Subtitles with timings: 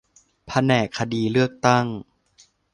[0.47, 1.85] แผนกคดีเลือกตั้ง